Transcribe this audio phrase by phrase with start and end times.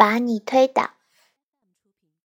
[0.00, 0.99] 把你推倒。